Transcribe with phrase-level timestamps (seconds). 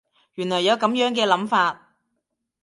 [0.33, 1.95] 原來有噉樣嘅諗法